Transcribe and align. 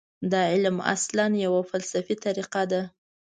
دا 0.31 0.41
علم 0.51 0.77
اصلاً 0.95 1.25
یوه 1.45 1.61
فلسفي 1.71 2.15
طریقه 2.25 2.61
ده. 2.71 2.81